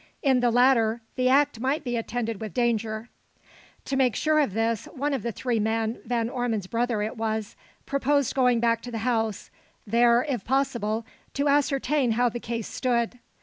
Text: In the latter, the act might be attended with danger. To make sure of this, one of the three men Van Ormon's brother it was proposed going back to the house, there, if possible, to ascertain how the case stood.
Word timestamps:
In 0.23 0.39
the 0.39 0.49
latter, 0.49 1.01
the 1.15 1.29
act 1.29 1.59
might 1.59 1.83
be 1.83 1.95
attended 1.95 2.41
with 2.41 2.55
danger. 2.55 3.09
To 3.85 3.95
make 3.95 4.15
sure 4.15 4.39
of 4.39 4.53
this, 4.55 4.85
one 4.85 5.13
of 5.13 5.21
the 5.21 5.31
three 5.31 5.59
men 5.59 5.99
Van 6.05 6.27
Ormon's 6.27 6.65
brother 6.65 7.03
it 7.03 7.17
was 7.17 7.55
proposed 7.85 8.33
going 8.33 8.59
back 8.59 8.81
to 8.81 8.89
the 8.91 8.97
house, 9.05 9.51
there, 9.85 10.25
if 10.27 10.43
possible, 10.43 11.05
to 11.35 11.47
ascertain 11.47 12.13
how 12.13 12.29
the 12.29 12.39
case 12.39 12.67
stood. 12.67 13.19